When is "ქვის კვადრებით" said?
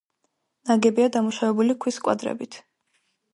1.85-2.59